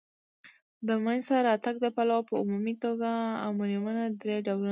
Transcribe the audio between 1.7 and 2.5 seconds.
د پلوه په